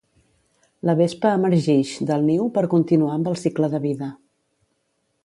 [0.89, 4.09] La vespa emergix del niu per continuar amb el cicle de vida.